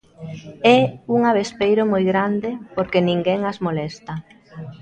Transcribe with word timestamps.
É 0.75 0.77
un 1.15 1.19
avespeiro 1.31 1.83
moi 1.91 2.03
grande, 2.11 2.49
porque 2.75 3.05
ninguén 3.09 3.39
as 3.51 3.57
molesta. 3.65 4.13